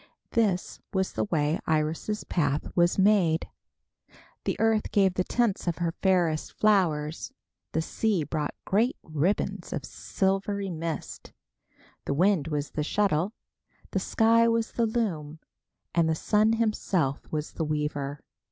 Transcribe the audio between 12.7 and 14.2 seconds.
the shuttle, the